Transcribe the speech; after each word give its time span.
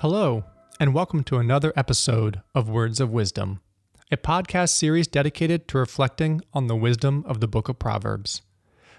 Hello, 0.00 0.44
and 0.80 0.94
welcome 0.94 1.22
to 1.24 1.36
another 1.36 1.74
episode 1.76 2.40
of 2.54 2.70
Words 2.70 3.00
of 3.00 3.12
Wisdom, 3.12 3.60
a 4.10 4.16
podcast 4.16 4.70
series 4.70 5.06
dedicated 5.06 5.68
to 5.68 5.76
reflecting 5.76 6.40
on 6.54 6.68
the 6.68 6.74
wisdom 6.74 7.22
of 7.26 7.40
the 7.40 7.46
book 7.46 7.68
of 7.68 7.78
Proverbs. 7.78 8.40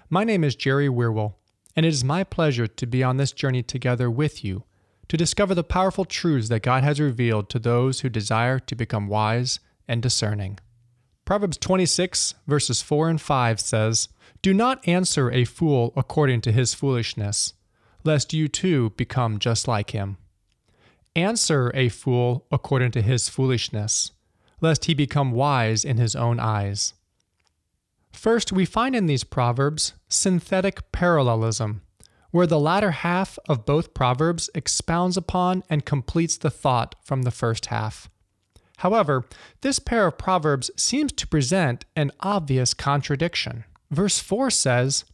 My 0.08 0.22
name 0.22 0.44
is 0.44 0.54
Jerry 0.54 0.86
Wierwille, 0.86 1.34
and 1.74 1.84
it 1.84 1.88
is 1.88 2.04
my 2.04 2.22
pleasure 2.22 2.68
to 2.68 2.86
be 2.86 3.02
on 3.02 3.16
this 3.16 3.32
journey 3.32 3.64
together 3.64 4.08
with 4.08 4.44
you 4.44 4.62
to 5.08 5.16
discover 5.16 5.56
the 5.56 5.64
powerful 5.64 6.04
truths 6.04 6.48
that 6.50 6.62
God 6.62 6.84
has 6.84 7.00
revealed 7.00 7.48
to 7.48 7.58
those 7.58 8.02
who 8.02 8.08
desire 8.08 8.60
to 8.60 8.76
become 8.76 9.08
wise 9.08 9.58
and 9.88 10.00
discerning. 10.00 10.60
Proverbs 11.24 11.58
26, 11.58 12.36
verses 12.46 12.80
4 12.80 13.08
and 13.08 13.20
5 13.20 13.58
says, 13.58 14.08
Do 14.40 14.54
not 14.54 14.86
answer 14.86 15.32
a 15.32 15.46
fool 15.46 15.92
according 15.96 16.42
to 16.42 16.52
his 16.52 16.74
foolishness, 16.74 17.54
lest 18.04 18.32
you 18.32 18.46
too 18.46 18.90
become 18.90 19.40
just 19.40 19.66
like 19.66 19.90
him. 19.90 20.18
Answer 21.14 21.70
a 21.74 21.90
fool 21.90 22.46
according 22.50 22.92
to 22.92 23.02
his 23.02 23.28
foolishness, 23.28 24.12
lest 24.60 24.86
he 24.86 24.94
become 24.94 25.32
wise 25.32 25.84
in 25.84 25.98
his 25.98 26.16
own 26.16 26.40
eyes. 26.40 26.94
First, 28.12 28.52
we 28.52 28.64
find 28.64 28.94
in 28.94 29.06
these 29.06 29.24
proverbs 29.24 29.94
synthetic 30.08 30.90
parallelism, 30.92 31.82
where 32.30 32.46
the 32.46 32.58
latter 32.58 32.92
half 32.92 33.38
of 33.48 33.66
both 33.66 33.92
proverbs 33.92 34.48
expounds 34.54 35.16
upon 35.16 35.62
and 35.68 35.84
completes 35.84 36.38
the 36.38 36.50
thought 36.50 36.94
from 37.02 37.22
the 37.22 37.30
first 37.30 37.66
half. 37.66 38.08
However, 38.78 39.26
this 39.60 39.78
pair 39.78 40.06
of 40.06 40.18
proverbs 40.18 40.70
seems 40.76 41.12
to 41.12 41.26
present 41.26 41.84
an 41.94 42.10
obvious 42.20 42.72
contradiction. 42.72 43.64
Verse 43.90 44.18
4 44.18 44.50
says, 44.50 45.04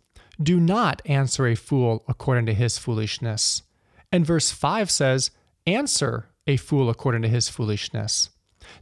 Do 0.40 0.60
not 0.60 1.02
answer 1.04 1.46
a 1.46 1.56
fool 1.56 2.04
according 2.06 2.46
to 2.46 2.54
his 2.54 2.78
foolishness. 2.78 3.62
And 4.12 4.24
verse 4.24 4.50
5 4.52 4.90
says, 4.90 5.30
Answer 5.68 6.30
a 6.46 6.56
fool 6.56 6.88
according 6.88 7.20
to 7.22 7.28
his 7.28 7.50
foolishness. 7.50 8.30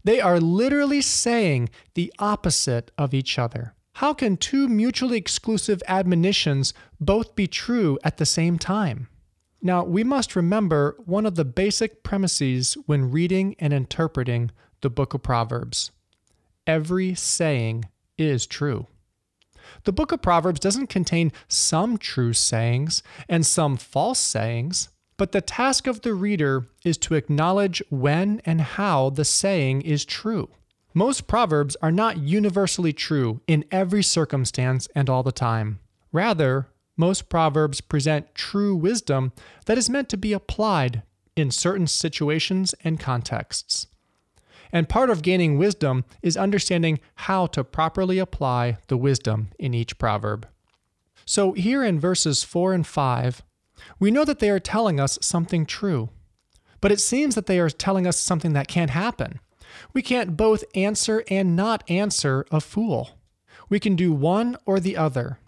They 0.05 0.21
are 0.21 0.39
literally 0.39 1.01
saying 1.01 1.69
the 1.95 2.13
opposite 2.21 2.93
of 2.97 3.13
each 3.13 3.41
other. 3.41 3.75
How 3.95 4.15
can 4.15 4.37
two 4.37 4.69
mutually 4.69 5.19
exclusive 5.19 5.83
admonitions 5.89 6.73
both 7.01 7.35
be 7.35 7.49
true 7.49 7.99
at 8.05 8.19
the 8.19 8.27
same 8.27 8.57
time? 8.57 9.09
Now, 9.61 9.83
we 9.83 10.05
must 10.05 10.37
remember 10.37 10.97
one 11.05 11.27
of 11.27 11.35
the 11.35 11.45
basic 11.45 12.05
premises 12.05 12.77
when 12.87 13.11
reading 13.11 13.57
and 13.59 13.73
interpreting 13.73 14.53
the 14.81 14.91
book 14.91 15.13
of 15.13 15.25
Proverbs 15.25 15.91
every 16.69 17.15
saying 17.15 17.85
is 18.17 18.47
true. 18.47 18.87
The 19.85 19.93
book 19.93 20.13
of 20.13 20.23
Proverbs 20.23 20.61
doesn't 20.61 20.89
contain 20.89 21.33
some 21.49 21.99
true 21.99 22.33
sayings 22.33 23.03
and 23.29 23.45
some 23.45 23.77
false 23.77 24.21
sayings, 24.21 24.89
but 25.17 25.33
the 25.33 25.41
task 25.41 25.87
of 25.87 26.03
the 26.03 26.15
reader 26.15 26.67
is 26.85 26.99
to 26.99 27.15
acknowledge 27.15 27.83
when 27.89 28.41
and 28.45 28.61
how 28.61 29.11
the 29.11 29.25
saying 29.25 29.83
is 29.83 30.05
true. 30.05 30.51
Most 30.93 31.27
proverbs 31.27 31.77
are 31.83 31.93
not 31.93 32.19
universally 32.19 32.93
true 32.93 33.41
in 33.47 33.65
every 33.71 34.03
circumstance 34.03 34.89
and 34.95 35.11
all 35.11 35.23
the 35.23 35.33
time. 35.33 35.79
Rather, 36.13 36.69
most 36.97 37.29
proverbs 37.29 37.81
present 37.81 38.35
true 38.35 38.75
wisdom 38.75 39.33
that 39.67 39.77
is 39.77 39.91
meant 39.91 40.09
to 40.09 40.17
be 40.17 40.33
applied 40.33 41.03
in 41.37 41.51
certain 41.51 41.87
situations 41.87 42.75
and 42.83 42.99
contexts. 42.99 43.87
And 44.73 44.89
part 44.89 45.11
of 45.11 45.23
gaining 45.23 45.59
wisdom 45.59 46.05
is 46.23 46.37
understanding 46.37 46.99
how 47.15 47.47
to 47.49 47.63
properly 47.63 48.19
apply 48.19 48.79
the 48.89 48.97
wisdom 48.97 49.49
in 49.59 49.75
each 49.75 49.99
proverb. 49.99 50.49
So, 51.25 51.53
here 51.53 51.85
in 51.85 52.01
verses 52.01 52.43
4 52.43 52.73
and 52.73 52.87
5, 52.87 53.43
we 53.99 54.11
know 54.11 54.25
that 54.25 54.39
they 54.39 54.51
are 54.51 54.61
telling 54.61 55.01
us 55.01 55.19
something 55.21 55.67
true. 55.67 56.11
But 56.81 56.93
it 56.93 57.01
seems 57.01 57.35
that 57.35 57.47
they 57.47 57.59
are 57.59 57.71
telling 57.71 58.07
us 58.07 58.19
something 58.19 58.53
that 58.53 58.69
can't 58.69 58.91
happen. 58.91 59.41
We 59.93 60.03
can't 60.03 60.37
both 60.37 60.65
answer 60.75 61.25
and 61.29 61.57
not 61.57 61.83
answer 61.89 62.47
a 62.51 62.61
fool. 62.61 63.19
We 63.69 63.81
can 63.81 63.97
do 63.97 64.13
one 64.13 64.57
or 64.67 64.79
the 64.79 64.97
other. 64.97 65.39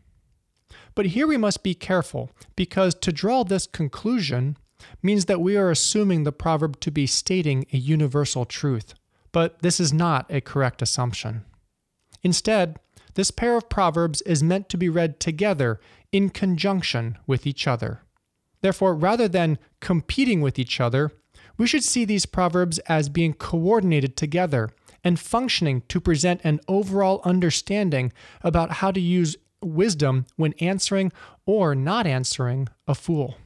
But 0.95 1.07
here 1.07 1.27
we 1.27 1.37
must 1.37 1.63
be 1.63 1.75
careful, 1.75 2.31
because 2.57 2.95
to 2.97 3.13
draw 3.13 3.45
this 3.45 3.67
conclusion 3.67 4.57
means 5.03 5.27
that 5.27 5.41
we 5.41 5.57
are 5.57 5.71
assuming 5.71 6.25
the 6.25 6.33
proverb 6.33 6.81
to 6.81 6.91
be 6.91 7.07
stating 7.07 7.67
a 7.73 7.77
universal 7.77 8.45
truth. 8.45 8.95
But 9.31 9.61
this 9.61 9.79
is 9.79 9.93
not 9.93 10.27
a 10.29 10.41
correct 10.41 10.83
assumption. 10.83 11.45
Instead, 12.23 12.79
this 13.15 13.31
pair 13.31 13.57
of 13.57 13.69
proverbs 13.69 14.23
is 14.23 14.43
meant 14.43 14.69
to 14.71 14.77
be 14.77 14.89
read 14.89 15.21
together 15.21 15.81
in 16.11 16.31
conjunction 16.31 17.19
with 17.27 17.47
each 17.47 17.67
other. 17.67 18.03
Therefore, 18.61 18.95
rather 18.95 19.29
than 19.29 19.59
competing 19.81 20.41
with 20.41 20.59
each 20.59 20.81
other, 20.81 21.13
we 21.57 21.67
should 21.67 21.85
see 21.85 22.05
these 22.05 22.27
proverbs 22.27 22.79
as 22.81 23.09
being 23.09 23.35
coordinated 23.35 24.17
together 24.17 24.71
and 25.05 25.19
functioning 25.19 25.83
to 25.89 26.01
present 26.01 26.41
an 26.45 26.61
overall 26.69 27.21
understanding 27.25 28.13
about 28.43 28.73
how 28.73 28.91
to 28.91 29.01
use 29.01 29.37
wisdom 29.63 30.27
when 30.37 30.55
answering 30.61 31.13
or 31.47 31.75
not 31.75 32.07
answering 32.07 32.69
a 32.87 32.95
fool. 32.95 33.37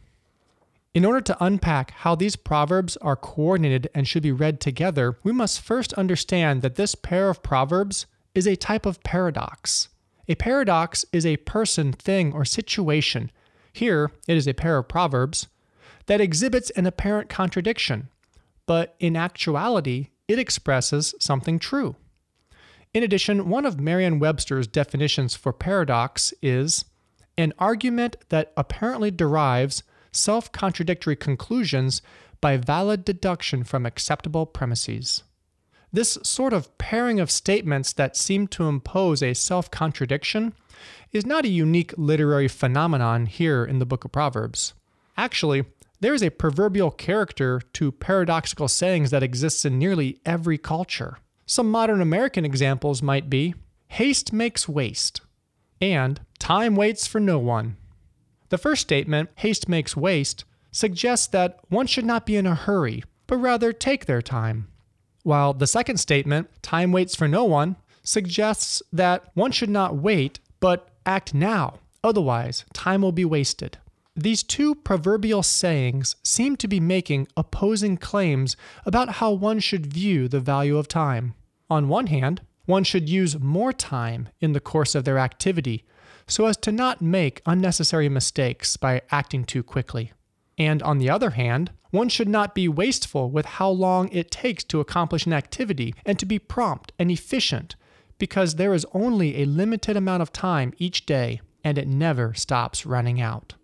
In 0.95 1.07
order 1.07 1.23
to 1.23 1.45
unpack 1.45 1.93
how 1.93 2.15
these 2.15 2.37
proverbs 2.37 2.99
are 2.99 3.17
coordinated 3.17 3.89
and 3.95 4.07
should 4.07 4.23
be 4.23 4.33
read 4.33 4.61
together, 4.61 5.17
we 5.23 5.33
must 5.33 5.63
first 5.63 5.95
understand 5.95 6.61
that 6.61 6.75
this 6.75 6.95
pair 6.95 7.31
of 7.31 7.43
proverbs 7.43 8.05
is 8.35 8.47
a 8.47 8.57
type 8.57 8.85
of 8.85 9.03
paradox. 9.03 9.89
A 10.29 10.35
paradox 10.35 11.05
is 11.13 11.25
a 11.25 11.39
person, 11.39 11.93
thing, 11.93 12.33
or 12.35 12.45
situation. 12.45 13.31
Here, 13.73 14.11
it 14.29 14.37
is 14.37 14.47
a 14.47 14.55
pair 14.55 14.79
of 14.79 14.89
proverbs 14.89 15.49
that 16.07 16.21
exhibits 16.21 16.71
an 16.71 16.87
apparent 16.87 17.29
contradiction, 17.29 18.09
but 18.67 18.95
in 18.99 19.17
actuality, 19.17 20.09
it 20.29 20.39
expresses 20.39 21.15
something 21.21 21.59
true. 21.59 21.97
In 22.95 23.03
addition, 23.03 23.49
one 23.49 23.65
of 23.65 23.81
Merriam 23.81 24.19
Webster's 24.19 24.67
definitions 24.67 25.35
for 25.35 25.53
paradox 25.53 26.35
is 26.43 26.85
an 27.39 27.55
argument 27.59 28.17
that 28.29 28.53
apparently 28.57 29.11
derives 29.11 29.83
self 30.13 30.53
contradictory 30.53 31.17
conclusions 31.17 32.03
by 32.41 32.59
valid 32.59 33.05
deduction 33.05 33.65
from 33.65 33.87
acceptable 33.87 34.45
premises. 34.45 35.23
This 35.93 36.17
sort 36.23 36.55
of 36.55 36.77
pairing 36.79 37.21
of 37.21 37.31
statements 37.31 37.93
that 37.93 38.17
seem 38.17 38.47
to 38.49 38.65
impose 38.65 39.23
a 39.23 39.35
self 39.35 39.71
contradiction 39.71 40.55
is 41.13 41.27
not 41.27 41.45
a 41.45 41.49
unique 41.49 41.93
literary 41.99 42.49
phenomenon 42.49 43.27
here 43.27 43.65
in 43.65 43.79
the 43.79 43.87
book 43.87 44.05
of 44.05 44.13
Proverbs. 44.13 44.73
Actually, 45.19 45.65
there 46.01 46.15
is 46.15 46.23
a 46.23 46.31
proverbial 46.31 46.91
character 46.91 47.61
to 47.75 47.93
paradoxical 47.93 48.69
sayings 48.69 49.11
that 49.11 49.23
exists 49.23 49.65
in 49.67 49.79
nearly 49.79 50.19
every 50.25 50.57
culture. 50.57 51.19
Some 51.45 51.71
modern 51.71 52.01
American 52.01 52.45
examples 52.45 53.03
might 53.03 53.29
be 53.29 53.55
haste 53.89 54.33
makes 54.33 54.67
waste 54.67 55.21
and 55.83 56.21
time 56.39 56.75
waits 56.75 57.07
for 57.07 57.21
no 57.21 57.39
one. 57.39 57.77
The 58.49 58.57
first 58.57 58.83
statement, 58.83 59.31
haste 59.37 59.69
makes 59.69 59.97
waste, 59.97 60.45
suggests 60.71 61.27
that 61.29 61.59
one 61.69 61.87
should 61.87 62.07
not 62.07 62.25
be 62.25 62.37
in 62.37 62.47
a 62.47 62.55
hurry, 62.55 63.05
but 63.27 63.37
rather 63.37 63.73
take 63.73 64.07
their 64.07 64.23
time. 64.23 64.69
While 65.23 65.55
the 65.55 65.67
second 65.67 65.99
statement, 65.99 66.49
time 66.63 66.93
waits 66.93 67.15
for 67.15 67.29
no 67.29 67.45
one, 67.45 67.77
suggests 68.03 68.83
that 68.93 69.25
one 69.35 69.53
should 69.53 69.71
not 69.71 69.97
wait, 69.97 70.41
but 70.61 70.89
act 71.07 71.35
now, 71.35 71.79
otherwise, 72.03 72.65
time 72.73 73.03
will 73.03 73.13
be 73.13 73.25
wasted. 73.25 73.79
These 74.15 74.43
two 74.43 74.75
proverbial 74.75 75.43
sayings 75.43 76.17
seem 76.23 76.57
to 76.57 76.69
be 76.69 76.81
making 76.81 77.29
opposing 77.37 77.97
claims 77.97 78.57
about 78.85 79.15
how 79.15 79.31
one 79.33 79.59
should 79.61 79.87
view 79.87 80.29
the 80.29 80.41
value 80.41 80.77
of 80.77 80.89
time. 80.89 81.35
On 81.71 81.89
one 81.89 82.09
hand, 82.09 82.43
one 82.67 82.85
should 82.85 83.09
use 83.09 83.39
more 83.39 83.73
time 83.73 84.29
in 84.41 84.53
the 84.53 84.61
course 84.61 84.95
of 84.95 85.05
their 85.05 85.19
activity 85.19 85.85
so 86.27 86.47
as 86.47 86.57
to 86.59 86.73
not 86.73 87.01
make 87.01 87.43
unnecessary 87.47 88.09
mistakes 88.09 88.77
by 88.77 89.03
acting 89.11 89.45
too 89.45 89.63
quickly. 89.63 90.13
And 90.59 90.83
on 90.83 90.99
the 90.99 91.11
other 91.11 91.31
hand, 91.31 91.71
one 91.93 92.09
should 92.09 92.29
not 92.29 92.55
be 92.55 92.67
wasteful 92.67 93.31
with 93.31 93.47
how 93.47 93.69
long 93.71 94.09
it 94.09 94.31
takes 94.31 94.65
to 94.65 94.81
accomplish 94.81 95.27
an 95.27 95.33
activity 95.33 95.95
and 96.05 96.19
to 96.19 96.27
be 96.27 96.39
prompt 96.39 96.91
and 96.99 97.11
efficient 97.11 97.77
because 98.19 98.55
there 98.55 98.75
is 98.75 98.87
only 98.93 99.43
a 99.43 99.47
limited 99.47 99.97
amount 99.97 100.23
of 100.23 100.33
time 100.33 100.73
each 100.79 101.07
day 101.07 101.41
and 101.63 101.79
it 101.79 101.87
never 101.87 102.35
stops 102.35 102.87
running 102.87 103.21
out. 103.21 103.55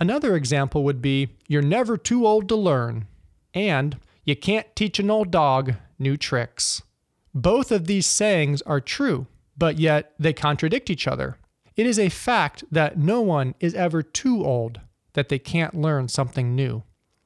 Another 0.00 0.34
example 0.34 0.82
would 0.82 1.02
be 1.02 1.28
you're 1.46 1.62
never 1.62 1.96
too 1.96 2.26
old 2.26 2.48
to 2.48 2.56
learn, 2.56 3.06
and 3.54 3.98
you 4.24 4.34
can't 4.34 4.74
teach 4.74 4.98
an 4.98 5.10
old 5.10 5.30
dog 5.30 5.74
new 5.98 6.16
tricks. 6.16 6.82
Both 7.34 7.70
of 7.70 7.86
these 7.86 8.06
sayings 8.06 8.62
are 8.62 8.80
true, 8.80 9.26
but 9.56 9.78
yet 9.78 10.12
they 10.18 10.32
contradict 10.32 10.90
each 10.90 11.06
other. 11.06 11.36
It 11.76 11.86
is 11.86 11.98
a 11.98 12.08
fact 12.08 12.64
that 12.70 12.98
no 12.98 13.20
one 13.20 13.54
is 13.60 13.74
ever 13.74 14.02
too 14.02 14.44
old 14.44 14.80
that 15.12 15.28
they 15.28 15.38
can't 15.38 15.74
learn 15.74 16.08
something 16.08 16.56
new. 16.56 16.82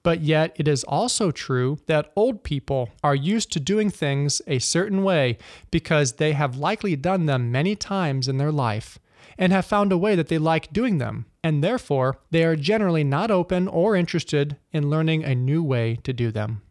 But 0.06 0.20
yet, 0.20 0.54
it 0.54 0.68
is 0.68 0.84
also 0.84 1.32
true 1.32 1.78
that 1.86 2.12
old 2.14 2.44
people 2.44 2.90
are 3.02 3.16
used 3.16 3.50
to 3.50 3.58
doing 3.58 3.90
things 3.90 4.40
a 4.46 4.60
certain 4.60 5.02
way 5.02 5.36
because 5.72 6.12
they 6.12 6.30
have 6.30 6.56
likely 6.56 6.94
done 6.94 7.26
them 7.26 7.50
many 7.50 7.74
times 7.74 8.28
in 8.28 8.38
their 8.38 8.52
life, 8.52 9.00
and 9.36 9.52
have 9.52 9.66
found 9.66 9.90
a 9.90 9.98
way 9.98 10.14
that 10.14 10.28
they 10.28 10.38
like 10.38 10.72
doing 10.72 10.98
them, 10.98 11.26
and 11.42 11.60
therefore 11.60 12.20
they 12.30 12.44
are 12.44 12.54
generally 12.54 13.02
not 13.02 13.32
open 13.32 13.66
or 13.66 13.96
interested 13.96 14.56
in 14.70 14.88
learning 14.88 15.24
a 15.24 15.34
new 15.34 15.60
way 15.60 15.98
to 16.04 16.12
do 16.12 16.30
them. 16.30 16.62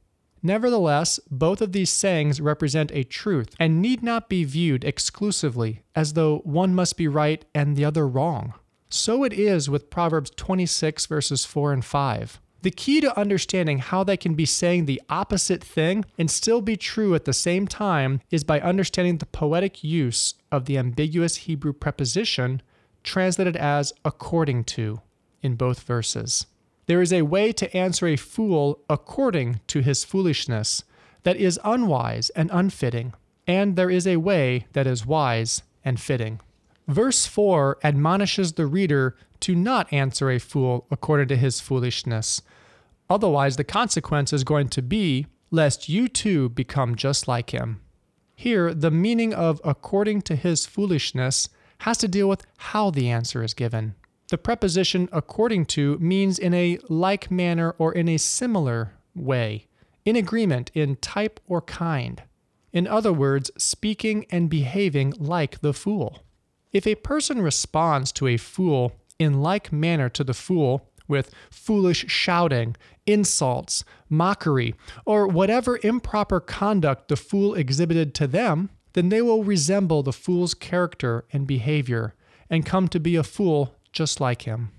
Nevertheless, 0.41 1.19
both 1.29 1.59
of 1.59 1.73
these 1.73 1.89
sayings 1.89 2.39
represent 2.39 2.89
a 2.93 3.03
truth 3.03 3.53
and 3.59 3.81
need 3.81 4.01
not 4.01 4.29
be 4.29 4.45
viewed 4.45 4.85
exclusively 4.85 5.81
as 5.93 6.13
though 6.13 6.37
one 6.45 6.73
must 6.73 6.95
be 6.95 7.09
right 7.09 7.43
and 7.53 7.75
the 7.75 7.83
other 7.83 8.07
wrong. 8.07 8.53
So 8.87 9.25
it 9.25 9.33
is 9.33 9.69
with 9.69 9.89
Proverbs 9.89 10.31
26, 10.37 11.07
verses 11.07 11.43
4 11.43 11.73
and 11.73 11.83
5. 11.83 12.39
The 12.65 12.71
key 12.71 12.99
to 13.01 13.15
understanding 13.15 13.77
how 13.77 14.03
they 14.03 14.17
can 14.17 14.33
be 14.33 14.47
saying 14.47 14.85
the 14.85 14.99
opposite 15.07 15.63
thing 15.63 16.03
and 16.17 16.31
still 16.31 16.61
be 16.61 16.75
true 16.75 17.13
at 17.13 17.25
the 17.25 17.31
same 17.31 17.67
time 17.67 18.21
is 18.31 18.43
by 18.43 18.59
understanding 18.59 19.19
the 19.19 19.27
poetic 19.27 19.83
use 19.83 20.33
of 20.51 20.65
the 20.65 20.79
ambiguous 20.79 21.35
Hebrew 21.35 21.73
preposition 21.73 22.63
translated 23.03 23.55
as 23.55 23.93
according 24.03 24.63
to 24.63 25.01
in 25.43 25.53
both 25.53 25.83
verses. 25.83 26.47
There 26.87 27.03
is 27.03 27.13
a 27.13 27.21
way 27.21 27.51
to 27.51 27.77
answer 27.77 28.07
a 28.07 28.15
fool 28.15 28.79
according 28.89 29.59
to 29.67 29.81
his 29.81 30.03
foolishness 30.03 30.83
that 31.21 31.37
is 31.37 31.59
unwise 31.63 32.31
and 32.31 32.49
unfitting, 32.51 33.13
and 33.45 33.75
there 33.75 33.91
is 33.91 34.07
a 34.07 34.17
way 34.17 34.65
that 34.73 34.87
is 34.87 35.05
wise 35.05 35.61
and 35.83 35.99
fitting. 35.99 36.39
Verse 36.87 37.25
4 37.25 37.79
admonishes 37.83 38.53
the 38.53 38.67
reader 38.67 39.15
to 39.41 39.55
not 39.55 39.91
answer 39.91 40.29
a 40.29 40.39
fool 40.39 40.87
according 40.91 41.27
to 41.29 41.35
his 41.35 41.59
foolishness. 41.59 42.41
Otherwise, 43.09 43.55
the 43.55 43.63
consequence 43.63 44.33
is 44.33 44.43
going 44.43 44.69
to 44.69 44.81
be 44.81 45.27
lest 45.51 45.89
you 45.89 46.07
too 46.07 46.49
become 46.49 46.95
just 46.95 47.27
like 47.27 47.51
him. 47.51 47.81
Here, 48.35 48.73
the 48.73 48.91
meaning 48.91 49.33
of 49.33 49.61
according 49.63 50.23
to 50.23 50.35
his 50.35 50.65
foolishness 50.65 51.49
has 51.79 51.97
to 51.99 52.07
deal 52.07 52.27
with 52.27 52.45
how 52.57 52.89
the 52.89 53.09
answer 53.09 53.43
is 53.43 53.53
given. 53.53 53.95
The 54.29 54.37
preposition 54.37 55.07
according 55.11 55.67
to 55.67 55.97
means 55.99 56.39
in 56.39 56.53
a 56.53 56.79
like 56.89 57.29
manner 57.29 57.75
or 57.77 57.93
in 57.93 58.09
a 58.09 58.17
similar 58.17 58.93
way, 59.13 59.67
in 60.03 60.15
agreement 60.15 60.71
in 60.73 60.95
type 60.97 61.39
or 61.47 61.61
kind. 61.61 62.23
In 62.73 62.87
other 62.87 63.13
words, 63.13 63.51
speaking 63.57 64.25
and 64.29 64.49
behaving 64.49 65.13
like 65.17 65.61
the 65.61 65.73
fool. 65.73 66.24
If 66.75 66.85
a 66.85 66.95
person 66.95 67.41
responds 67.41 68.11
to 68.11 68.27
a 68.27 68.35
fool 68.35 68.91
in 69.17 69.41
like 69.41 69.71
manner 69.71 70.09
to 70.09 70.25
the 70.25 70.33
fool, 70.33 70.89
with 71.07 71.33
foolish 71.49 72.03
shouting, 72.09 72.75
insults, 73.07 73.85
mockery, 74.09 74.75
or 75.05 75.25
whatever 75.25 75.79
improper 75.83 76.41
conduct 76.41 77.07
the 77.07 77.15
fool 77.15 77.53
exhibited 77.53 78.13
to 78.15 78.27
them, 78.27 78.71
then 78.91 79.07
they 79.07 79.21
will 79.21 79.45
resemble 79.45 80.03
the 80.03 80.11
fool's 80.11 80.53
character 80.53 81.23
and 81.31 81.47
behavior 81.47 82.13
and 82.49 82.65
come 82.65 82.89
to 82.89 82.99
be 82.99 83.15
a 83.15 83.23
fool 83.23 83.75
just 83.93 84.19
like 84.19 84.41
him. 84.41 84.71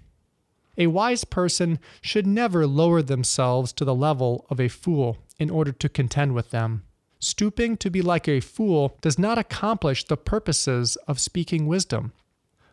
A 0.76 0.88
wise 0.88 1.24
person 1.24 1.78
should 2.02 2.26
never 2.26 2.66
lower 2.66 3.00
themselves 3.00 3.72
to 3.72 3.86
the 3.86 3.94
level 3.94 4.44
of 4.50 4.60
a 4.60 4.68
fool 4.68 5.16
in 5.38 5.48
order 5.48 5.72
to 5.72 5.88
contend 5.88 6.34
with 6.34 6.50
them. 6.50 6.82
Stooping 7.18 7.76
to 7.78 7.90
be 7.90 8.02
like 8.02 8.28
a 8.28 8.40
fool 8.40 8.96
does 9.00 9.18
not 9.18 9.38
accomplish 9.38 10.04
the 10.04 10.16
purposes 10.16 10.96
of 11.08 11.18
speaking 11.18 11.66
wisdom. 11.66 12.12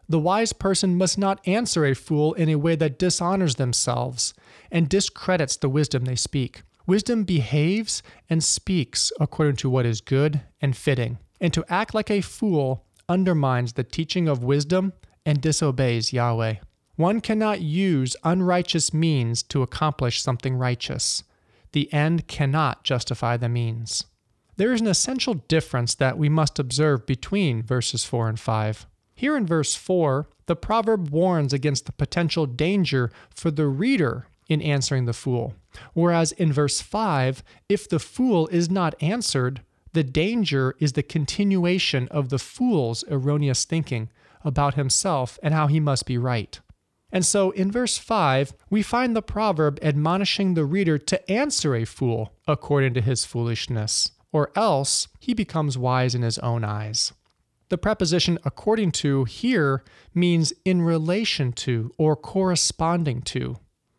The 0.10 0.20
wise 0.20 0.52
person 0.52 0.98
must 0.98 1.18
not 1.18 1.40
answer 1.48 1.86
a 1.86 1.96
fool 1.96 2.34
in 2.34 2.50
a 2.50 2.58
way 2.58 2.76
that 2.76 3.00
dishonors 3.00 3.56
themselves 3.56 4.34
and 4.70 4.90
discredits 4.90 5.56
the 5.56 5.70
wisdom 5.70 6.06
they 6.06 6.16
speak. 6.16 6.64
Wisdom 6.86 7.24
behaves 7.24 8.04
and 8.30 8.44
speaks 8.44 9.12
according 9.20 9.56
to 9.56 9.70
what 9.70 9.86
is 9.86 10.02
good 10.02 10.42
and 10.60 10.76
fitting, 10.76 11.20
and 11.40 11.54
to 11.54 11.64
act 11.70 11.94
like 11.94 12.12
a 12.12 12.20
fool 12.20 12.86
undermines 13.08 13.74
the 13.74 13.84
teaching 13.84 14.28
of 14.28 14.44
wisdom 14.44 14.92
and 15.26 15.40
disobeys 15.40 16.12
Yahweh. 16.12 16.56
One 16.96 17.22
cannot 17.22 17.62
use 17.62 18.18
unrighteous 18.24 18.94
means 18.94 19.42
to 19.44 19.62
accomplish 19.62 20.22
something 20.22 20.56
righteous. 20.56 21.24
The 21.72 21.92
end 21.94 22.28
cannot 22.28 22.84
justify 22.84 23.38
the 23.38 23.50
means. 23.50 24.04
There 24.56 24.74
is 24.74 24.82
an 24.82 24.88
essential 24.88 25.34
difference 25.34 25.96
that 25.96 26.18
we 26.18 26.30
must 26.30 26.60
observe 26.60 27.06
between 27.06 27.64
verses 27.64 28.06
4 28.06 28.30
and 28.30 28.40
5. 28.40 28.86
Here 29.16 29.36
in 29.38 29.46
verse 29.46 29.76
4, 29.76 30.28
the 30.46 30.56
proverb 30.56 31.10
warns 31.10 31.54
against 31.54 31.86
the 31.86 31.92
potential 31.92 32.46
danger 32.46 33.12
for 33.34 33.52
the 33.52 33.68
reader 33.68 34.28
in 34.48 34.62
answering 34.62 35.06
the 35.06 35.14
fool. 35.14 35.56
Whereas 35.94 36.32
in 36.34 36.54
verse 36.54 36.82
5, 36.82 37.44
if 37.70 37.88
the 37.90 38.00
fool 38.00 38.48
is 38.48 38.70
not 38.70 38.96
answered, 39.02 39.62
the 39.94 40.04
danger 40.04 40.76
is 40.80 40.94
the 40.94 41.04
continuation 41.04 42.08
of 42.10 42.30
the 42.30 42.40
fool's 42.40 43.04
erroneous 43.10 43.66
thinking, 43.66 44.10
about 44.44 44.74
himself 44.74 45.40
and 45.42 45.54
how 45.54 45.68
he 45.68 45.80
must 45.80 46.06
be 46.06 46.18
right. 46.18 46.60
And 47.12 47.26
so 47.26 47.52
in 47.52 47.72
verse 47.72 47.98
5, 47.98 48.54
we 48.70 48.82
find 48.82 49.16
the 49.16 49.22
proverb 49.22 49.80
admonishing 49.82 50.54
the 50.54 50.66
reader 50.66 50.98
to 50.98 51.32
answer 51.32 51.76
a 51.76 51.86
fool 51.86 52.34
according 52.48 52.96
to 52.96 53.02
his 53.02 53.24
foolishness, 53.24 54.12
or 54.34 54.52
else 54.56 55.08
he 55.20 55.34
becomes 55.34 55.78
wise 55.78 56.14
in 56.14 56.22
his 56.22 56.38
own 56.40 56.66
eyes. 56.66 57.14
The 57.70 57.78
preposition 57.78 58.38
according 58.44 58.92
to 58.94 59.24
here 59.24 59.84
means 60.14 60.52
in 60.66 60.82
relation 60.82 61.54
to 61.54 61.92
or 61.98 62.18
corresponding 62.18 63.22
to. 63.22 63.58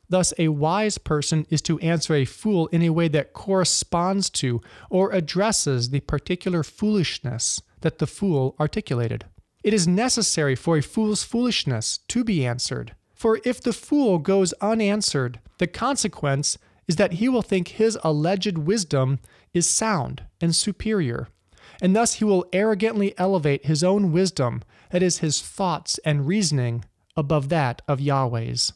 Thus, 0.08 0.34
a 0.38 0.48
wise 0.48 0.98
person 0.98 1.46
is 1.48 1.62
to 1.62 1.78
answer 1.78 2.14
a 2.14 2.26
fool 2.26 2.66
in 2.68 2.82
a 2.82 2.90
way 2.90 3.08
that 3.08 3.32
corresponds 3.32 4.28
to 4.30 4.60
or 4.90 5.10
addresses 5.12 5.90
the 5.90 6.00
particular 6.00 6.62
foolishness 6.62 7.62
that 7.80 7.98
the 7.98 8.06
fool 8.06 8.54
articulated. 8.60 9.24
It 9.62 9.72
is 9.72 9.88
necessary 9.88 10.54
for 10.54 10.76
a 10.76 10.82
fool's 10.82 11.24
foolishness 11.24 11.98
to 12.08 12.22
be 12.22 12.44
answered. 12.44 12.94
For 13.14 13.40
if 13.44 13.62
the 13.62 13.72
fool 13.72 14.18
goes 14.18 14.52
unanswered, 14.60 15.40
the 15.58 15.66
consequence 15.66 16.58
is 16.86 16.96
that 16.96 17.14
he 17.14 17.28
will 17.28 17.42
think 17.42 17.68
his 17.68 17.98
alleged 18.04 18.58
wisdom 18.58 19.20
is 19.54 19.68
sound 19.68 20.24
and 20.40 20.54
superior, 20.54 21.28
and 21.80 21.96
thus 21.96 22.14
he 22.14 22.24
will 22.24 22.46
arrogantly 22.52 23.16
elevate 23.18 23.64
his 23.64 23.82
own 23.82 24.12
wisdom, 24.12 24.62
that 24.90 25.02
is, 25.02 25.18
his 25.18 25.40
thoughts 25.40 25.98
and 26.04 26.26
reasoning, 26.26 26.84
above 27.16 27.48
that 27.48 27.80
of 27.88 28.00
Yahweh's. 28.00 28.72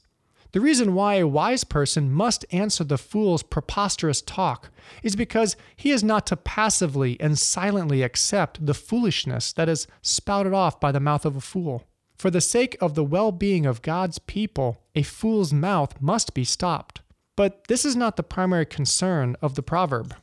The 0.52 0.60
reason 0.60 0.94
why 0.94 1.16
a 1.16 1.26
wise 1.26 1.64
person 1.64 2.10
must 2.10 2.46
answer 2.50 2.82
the 2.82 2.96
fool's 2.96 3.42
preposterous 3.42 4.22
talk 4.22 4.70
is 5.02 5.14
because 5.14 5.56
he 5.76 5.90
is 5.90 6.02
not 6.02 6.26
to 6.28 6.36
passively 6.36 7.20
and 7.20 7.38
silently 7.38 8.02
accept 8.02 8.64
the 8.64 8.72
foolishness 8.72 9.52
that 9.52 9.68
is 9.68 9.86
spouted 10.00 10.54
off 10.54 10.80
by 10.80 10.90
the 10.90 11.00
mouth 11.00 11.26
of 11.26 11.36
a 11.36 11.42
fool. 11.42 11.84
For 12.16 12.30
the 12.30 12.40
sake 12.40 12.76
of 12.80 12.94
the 12.94 13.04
well 13.04 13.30
being 13.30 13.66
of 13.66 13.82
God's 13.82 14.18
people, 14.18 14.78
a 14.94 15.02
fool's 15.02 15.52
mouth 15.52 16.00
must 16.00 16.32
be 16.32 16.44
stopped. 16.44 17.02
But 17.36 17.68
this 17.68 17.84
is 17.84 17.94
not 17.94 18.16
the 18.16 18.22
primary 18.22 18.66
concern 18.66 19.36
of 19.42 19.54
the 19.54 19.62
proverb. 19.62 20.14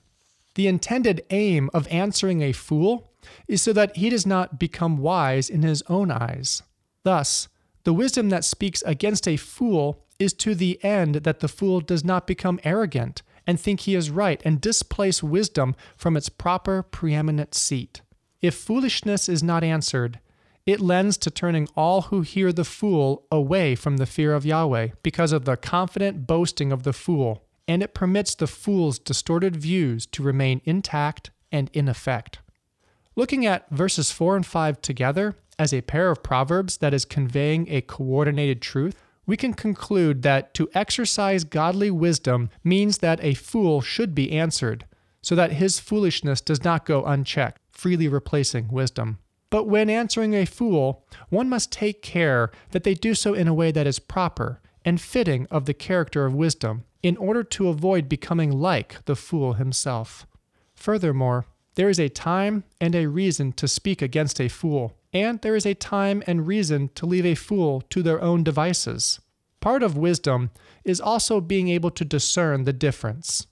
The 0.55 0.67
intended 0.67 1.23
aim 1.29 1.69
of 1.73 1.87
answering 1.89 2.41
a 2.41 2.51
fool 2.51 3.11
is 3.47 3.61
so 3.61 3.73
that 3.73 3.95
he 3.97 4.09
does 4.09 4.25
not 4.25 4.59
become 4.59 4.97
wise 4.97 5.49
in 5.49 5.61
his 5.61 5.83
own 5.87 6.11
eyes. 6.11 6.63
Thus, 7.03 7.47
the 7.83 7.93
wisdom 7.93 8.29
that 8.29 8.43
speaks 8.43 8.81
against 8.83 9.27
a 9.27 9.37
fool 9.37 10.05
is 10.17 10.33
to 10.33 10.55
the 10.55 10.83
end 10.83 11.15
that 11.15 11.39
the 11.39 11.47
fool 11.47 11.81
does 11.81 12.03
not 12.03 12.25
become 12.25 12.59
arrogant 12.63 13.21
and 13.45 13.59
think 13.59 13.81
he 13.81 13.95
is 13.95 14.09
right 14.09 14.41
and 14.43 14.59
displace 14.59 15.21
wisdom 15.21 15.75
from 15.95 16.17
its 16.17 16.29
proper 16.29 16.81
preeminent 16.81 17.53
seat. 17.53 18.01
If 18.41 18.55
foolishness 18.55 19.29
is 19.29 19.43
not 19.43 19.63
answered, 19.63 20.19
it 20.65 20.79
lends 20.79 21.17
to 21.17 21.29
turning 21.29 21.67
all 21.75 22.03
who 22.03 22.21
hear 22.21 22.51
the 22.51 22.63
fool 22.63 23.27
away 23.31 23.75
from 23.75 23.97
the 23.97 24.07
fear 24.07 24.33
of 24.33 24.45
Yahweh 24.45 24.89
because 25.03 25.31
of 25.31 25.45
the 25.45 25.57
confident 25.57 26.25
boasting 26.25 26.71
of 26.71 26.83
the 26.83 26.93
fool, 26.93 27.44
and 27.67 27.81
it 27.81 27.93
permits 27.93 28.35
the 28.35 28.47
fool's 28.47 28.99
distorted 28.99 29.55
views 29.55 30.05
to 30.07 30.23
remain 30.23 30.61
intact 30.65 31.31
and 31.51 31.69
in 31.73 31.87
effect. 31.87 32.39
Looking 33.15 33.45
at 33.45 33.69
verses 33.69 34.11
4 34.11 34.35
and 34.35 34.45
5 34.45 34.81
together 34.81 35.35
as 35.57 35.73
a 35.73 35.81
pair 35.81 36.11
of 36.11 36.23
proverbs 36.23 36.77
that 36.77 36.93
is 36.93 37.05
conveying 37.05 37.67
a 37.69 37.81
coordinated 37.81 38.61
truth, 38.61 39.01
we 39.25 39.37
can 39.37 39.53
conclude 39.53 40.21
that 40.21 40.53
to 40.53 40.69
exercise 40.73 41.43
godly 41.43 41.89
wisdom 41.89 42.49
means 42.63 42.99
that 42.99 43.23
a 43.23 43.33
fool 43.33 43.81
should 43.81 44.13
be 44.13 44.31
answered, 44.31 44.85
so 45.21 45.33
that 45.35 45.53
his 45.53 45.79
foolishness 45.79 46.41
does 46.41 46.63
not 46.63 46.85
go 46.85 47.03
unchecked, 47.05 47.61
freely 47.71 48.07
replacing 48.07 48.67
wisdom. 48.67 49.17
But 49.49 49.67
when 49.67 49.89
answering 49.89 50.35
a 50.35 50.45
fool, 50.45 51.07
one 51.29 51.49
must 51.49 51.71
take 51.71 52.01
care 52.01 52.51
that 52.71 52.83
they 52.83 52.93
do 52.93 53.15
so 53.15 53.33
in 53.33 53.47
a 53.47 53.53
way 53.53 53.71
that 53.71 53.87
is 53.87 53.99
proper 53.99 54.61
and 54.85 55.01
fitting 55.01 55.47
of 55.51 55.65
the 55.65 55.73
character 55.73 56.25
of 56.25 56.33
wisdom, 56.33 56.85
in 57.03 57.17
order 57.17 57.43
to 57.43 57.67
avoid 57.67 58.07
becoming 58.07 58.51
like 58.51 59.03
the 59.05 59.15
fool 59.15 59.53
himself. 59.53 60.25
Furthermore, 60.75 61.45
there 61.73 61.89
is 61.89 61.99
a 61.99 62.07
time 62.07 62.63
and 62.79 62.95
a 62.95 63.07
reason 63.07 63.51
to 63.53 63.67
speak 63.67 64.01
against 64.01 64.39
a 64.39 64.47
fool, 64.47 64.93
and 65.11 65.41
there 65.41 65.55
is 65.55 65.65
a 65.65 65.73
time 65.73 66.23
and 66.25 66.47
reason 66.47 66.89
to 66.95 67.05
leave 67.05 67.25
a 67.25 67.35
fool 67.35 67.81
to 67.89 68.01
their 68.01 68.21
own 68.21 68.43
devices. 68.43 69.19
Part 69.59 69.83
of 69.83 69.97
wisdom 69.97 70.51
is 70.83 71.01
also 71.01 71.41
being 71.41 71.69
able 71.69 71.91
to 71.91 72.05
discern 72.05 72.63
the 72.63 72.73
difference. 72.73 73.47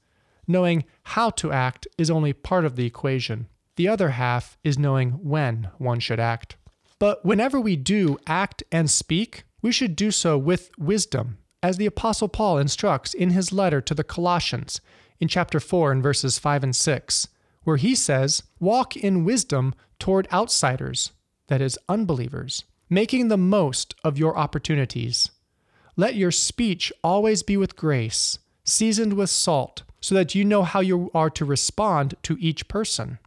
Knowing 0.47 0.83
how 1.03 1.31
to 1.31 1.51
act 1.51 1.87
is 1.97 2.11
only 2.11 2.33
part 2.33 2.65
of 2.65 2.75
the 2.75 2.85
equation. 2.85 3.47
The 3.75 3.87
other 3.87 4.09
half 4.09 4.57
is 4.63 4.77
knowing 4.77 5.11
when 5.11 5.69
one 5.79 5.99
should 5.99 6.19
act. 6.19 6.55
But 6.99 7.25
whenever 7.25 7.59
we 7.59 7.75
do 7.75 8.17
act 8.27 8.63
and 8.71 8.89
speak, 8.89 9.43
we 9.63 9.71
should 9.71 9.95
do 9.95 10.11
so 10.11 10.37
with 10.37 10.69
wisdom, 10.77 11.39
as 11.63 11.77
the 11.77 11.85
Apostle 11.87 12.27
Paul 12.27 12.59
instructs 12.59 13.13
in 13.13 13.31
his 13.31 13.53
letter 13.53 13.81
to 13.81 13.95
the 13.95 14.03
Colossians 14.03 14.81
in 15.19 15.29
chapter 15.29 15.59
4 15.59 15.93
and 15.93 16.03
verses 16.03 16.37
5 16.37 16.65
and 16.65 16.75
6, 16.75 17.27
where 17.63 17.77
he 17.77 17.95
says, 17.95 18.43
Walk 18.59 18.97
in 18.97 19.23
wisdom 19.23 19.73
toward 19.99 20.27
outsiders, 20.33 21.13
that 21.47 21.61
is, 21.61 21.79
unbelievers, 21.87 22.65
making 22.89 23.29
the 23.29 23.37
most 23.37 23.95
of 24.03 24.17
your 24.17 24.37
opportunities. 24.37 25.31
Let 25.95 26.15
your 26.15 26.31
speech 26.31 26.91
always 27.01 27.41
be 27.41 27.55
with 27.55 27.77
grace, 27.77 28.37
seasoned 28.65 29.13
with 29.13 29.29
salt, 29.29 29.83
so 30.01 30.13
that 30.15 30.35
you 30.35 30.43
know 30.43 30.63
how 30.63 30.81
you 30.81 31.09
are 31.13 31.29
to 31.29 31.45
respond 31.45 32.15
to 32.23 32.37
each 32.41 32.67
person. 32.67 33.17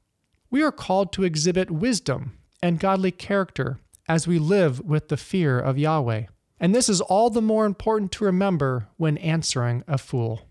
We 0.50 0.62
are 0.62 0.72
called 0.72 1.14
to 1.14 1.24
exhibit 1.24 1.70
wisdom 1.70 2.36
and 2.62 2.78
godly 2.78 3.10
character 3.10 3.78
as 4.08 4.26
we 4.26 4.38
live 4.38 4.80
with 4.80 5.08
the 5.08 5.16
fear 5.16 5.58
of 5.58 5.78
Yahweh. 5.78 6.24
And 6.58 6.74
this 6.74 6.88
is 6.88 7.00
all 7.00 7.30
the 7.30 7.42
more 7.42 7.66
important 7.66 8.12
to 8.12 8.24
remember 8.24 8.88
when 8.96 9.18
answering 9.18 9.84
a 9.86 9.98
fool. 9.98 10.48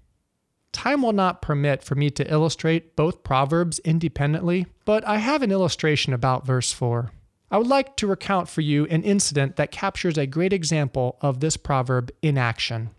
Time 0.71 1.01
will 1.01 1.13
not 1.13 1.41
permit 1.41 1.83
for 1.83 1.95
me 1.95 2.09
to 2.11 2.31
illustrate 2.31 2.95
both 2.95 3.23
Proverbs 3.23 3.79
independently, 3.79 4.67
but 4.83 5.07
I 5.07 5.17
have 5.17 5.41
an 5.41 5.51
illustration 5.51 6.13
about 6.13 6.45
verse 6.45 6.71
4. 6.73 7.11
I 7.49 7.57
would 7.57 7.67
like 7.67 7.95
to 7.97 8.07
recount 8.07 8.49
for 8.49 8.61
you 8.61 8.85
an 8.87 9.03
incident 9.03 9.55
that 9.55 9.71
captures 9.71 10.17
a 10.17 10.27
great 10.27 10.51
example 10.51 11.17
of 11.21 11.39
this 11.39 11.55
proverb 11.55 12.11
in 12.21 12.37
action. 12.37 12.89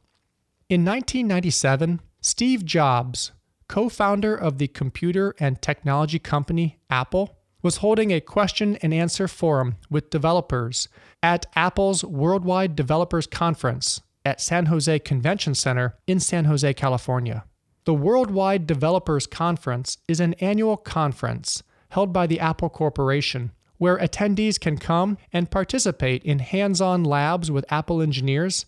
In 0.68 0.84
1997, 0.84 2.00
Steve 2.20 2.64
Jobs, 2.64 3.32
co 3.68 3.88
founder 3.88 4.34
of 4.34 4.58
the 4.58 4.68
computer 4.68 5.34
and 5.38 5.60
technology 5.60 6.18
company 6.18 6.78
Apple, 6.88 7.36
was 7.66 7.78
holding 7.78 8.12
a 8.12 8.20
question 8.20 8.76
and 8.76 8.94
answer 8.94 9.26
forum 9.26 9.74
with 9.90 10.08
developers 10.08 10.88
at 11.20 11.46
Apple's 11.56 12.04
Worldwide 12.04 12.76
Developers 12.76 13.26
Conference 13.26 14.00
at 14.24 14.40
San 14.40 14.66
Jose 14.66 15.00
Convention 15.00 15.52
Center 15.52 15.96
in 16.06 16.20
San 16.20 16.44
Jose, 16.44 16.72
California. 16.74 17.44
The 17.84 17.92
Worldwide 17.92 18.68
Developers 18.68 19.26
Conference 19.26 19.98
is 20.06 20.20
an 20.20 20.34
annual 20.34 20.76
conference 20.76 21.64
held 21.88 22.12
by 22.12 22.28
the 22.28 22.38
Apple 22.38 22.70
Corporation 22.70 23.50
where 23.78 23.98
attendees 23.98 24.60
can 24.60 24.78
come 24.78 25.18
and 25.32 25.50
participate 25.50 26.22
in 26.22 26.38
hands-on 26.38 27.02
labs 27.02 27.50
with 27.50 27.64
Apple 27.68 28.00
engineers 28.00 28.66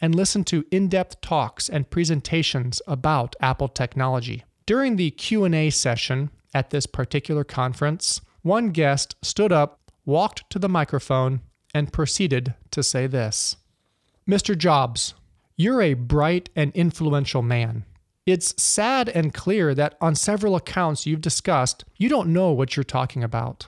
and 0.00 0.12
listen 0.12 0.42
to 0.42 0.64
in-depth 0.72 1.20
talks 1.20 1.68
and 1.68 1.88
presentations 1.88 2.82
about 2.88 3.36
Apple 3.40 3.68
technology. 3.68 4.42
During 4.66 4.96
the 4.96 5.12
Q&A 5.12 5.70
session 5.70 6.30
at 6.52 6.70
this 6.70 6.86
particular 6.86 7.44
conference, 7.44 8.20
one 8.42 8.70
guest 8.70 9.16
stood 9.22 9.52
up, 9.52 9.90
walked 10.04 10.48
to 10.50 10.58
the 10.58 10.68
microphone, 10.68 11.40
and 11.74 11.92
proceeded 11.92 12.54
to 12.70 12.82
say 12.82 13.06
this. 13.06 13.56
Mr. 14.28 14.56
Jobs, 14.56 15.14
you're 15.56 15.82
a 15.82 15.94
bright 15.94 16.48
and 16.56 16.72
influential 16.74 17.42
man. 17.42 17.84
It's 18.26 18.60
sad 18.62 19.08
and 19.08 19.34
clear 19.34 19.74
that 19.74 19.96
on 20.00 20.14
several 20.14 20.56
accounts 20.56 21.06
you've 21.06 21.20
discussed, 21.20 21.84
you 21.96 22.08
don't 22.08 22.32
know 22.32 22.52
what 22.52 22.76
you're 22.76 22.84
talking 22.84 23.24
about. 23.24 23.66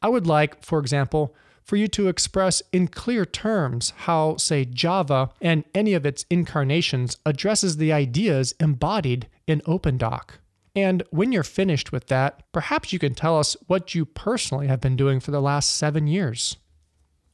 I 0.00 0.08
would 0.08 0.26
like, 0.26 0.64
for 0.64 0.78
example, 0.78 1.34
for 1.62 1.76
you 1.76 1.88
to 1.88 2.08
express 2.08 2.62
in 2.72 2.88
clear 2.88 3.26
terms 3.26 3.92
how, 4.04 4.36
say, 4.36 4.64
Java 4.64 5.30
and 5.40 5.64
any 5.74 5.92
of 5.92 6.06
its 6.06 6.24
incarnations 6.30 7.18
addresses 7.26 7.76
the 7.76 7.92
ideas 7.92 8.54
embodied 8.58 9.28
in 9.46 9.60
OpenDoc. 9.62 10.30
And 10.78 11.02
when 11.10 11.32
you're 11.32 11.42
finished 11.42 11.90
with 11.90 12.06
that, 12.06 12.44
perhaps 12.52 12.92
you 12.92 13.00
can 13.00 13.12
tell 13.12 13.36
us 13.36 13.56
what 13.66 13.96
you 13.96 14.04
personally 14.04 14.68
have 14.68 14.80
been 14.80 14.94
doing 14.94 15.18
for 15.18 15.32
the 15.32 15.40
last 15.40 15.76
seven 15.76 16.06
years. 16.06 16.56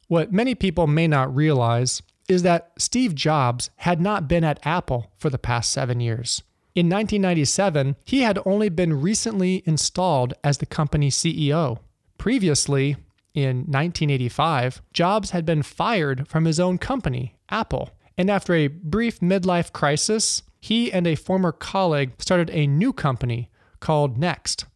What 0.08 0.32
many 0.32 0.54
people 0.54 0.86
may 0.86 1.06
not 1.06 1.34
realize 1.34 2.00
is 2.26 2.42
that 2.42 2.72
Steve 2.78 3.14
Jobs 3.14 3.68
had 3.76 4.00
not 4.00 4.28
been 4.28 4.44
at 4.44 4.66
Apple 4.66 5.12
for 5.18 5.28
the 5.28 5.38
past 5.38 5.72
seven 5.72 6.00
years. 6.00 6.42
In 6.74 6.86
1997, 6.86 7.96
he 8.02 8.22
had 8.22 8.38
only 8.46 8.70
been 8.70 9.02
recently 9.02 9.62
installed 9.66 10.32
as 10.42 10.56
the 10.58 10.66
company's 10.66 11.16
CEO. 11.16 11.80
Previously, 12.16 12.96
in 13.34 13.58
1985, 13.58 14.80
Jobs 14.94 15.30
had 15.30 15.44
been 15.44 15.62
fired 15.62 16.26
from 16.26 16.46
his 16.46 16.58
own 16.58 16.78
company, 16.78 17.36
Apple. 17.50 17.90
And 18.16 18.30
after 18.30 18.54
a 18.54 18.68
brief 18.68 19.20
midlife 19.20 19.72
crisis, 19.72 20.42
he 20.60 20.92
and 20.92 21.06
a 21.06 21.14
former 21.14 21.52
colleague 21.52 22.12
started 22.18 22.50
a 22.50 22.66
new 22.66 22.92
company 22.92 23.50
called 23.80 24.16
Next. 24.16 24.66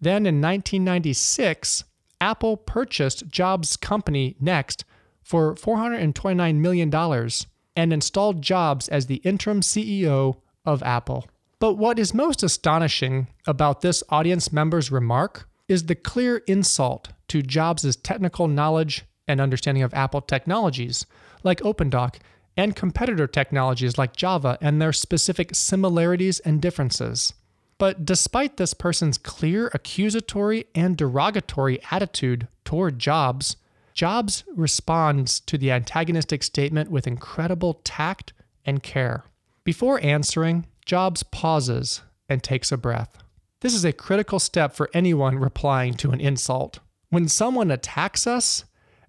Then 0.00 0.26
in 0.26 0.40
1996, 0.40 1.84
Apple 2.20 2.56
purchased 2.56 3.28
Jobs' 3.28 3.76
company 3.76 4.36
Next 4.40 4.84
for 5.22 5.54
$429 5.54 6.56
million 6.56 7.30
and 7.76 7.92
installed 7.92 8.42
Jobs 8.42 8.88
as 8.88 9.06
the 9.06 9.16
interim 9.16 9.60
CEO 9.60 10.36
of 10.64 10.82
Apple. 10.82 11.26
But 11.58 11.74
what 11.74 11.98
is 11.98 12.14
most 12.14 12.42
astonishing 12.42 13.28
about 13.46 13.80
this 13.80 14.02
audience 14.10 14.52
member's 14.52 14.90
remark 14.90 15.48
is 15.68 15.84
the 15.84 15.94
clear 15.94 16.38
insult 16.46 17.08
to 17.28 17.42
Jobs' 17.42 17.96
technical 17.96 18.48
knowledge 18.48 19.04
and 19.26 19.40
understanding 19.40 19.82
of 19.82 19.94
Apple 19.94 20.20
technologies, 20.20 21.06
like 21.42 21.60
OpenDoc, 21.60 22.16
and 22.56 22.76
competitor 22.76 23.26
technologies 23.26 23.98
like 23.98 24.16
Java 24.16 24.58
and 24.60 24.80
their 24.80 24.92
specific 24.92 25.54
similarities 25.54 26.40
and 26.40 26.60
differences. 26.60 27.34
But 27.78 28.04
despite 28.04 28.56
this 28.56 28.74
person's 28.74 29.18
clear 29.18 29.70
accusatory 29.74 30.66
and 30.74 30.96
derogatory 30.96 31.80
attitude 31.90 32.46
toward 32.64 32.98
Jobs, 32.98 33.56
Jobs 33.94 34.44
responds 34.54 35.40
to 35.40 35.56
the 35.56 35.70
antagonistic 35.70 36.42
statement 36.42 36.90
with 36.90 37.06
incredible 37.06 37.80
tact 37.84 38.32
and 38.64 38.82
care. 38.82 39.24
Before 39.64 40.02
answering, 40.02 40.66
Jobs 40.84 41.22
pauses 41.22 42.02
and 42.28 42.42
takes 42.42 42.72
a 42.72 42.76
breath. 42.76 43.18
This 43.60 43.74
is 43.74 43.84
a 43.84 43.92
critical 43.92 44.38
step 44.38 44.74
for 44.74 44.90
anyone 44.92 45.38
replying 45.38 45.94
to 45.94 46.10
an 46.10 46.20
insult. 46.20 46.80
When 47.10 47.28
someone 47.28 47.70
attacks 47.70 48.26
us, 48.26 48.64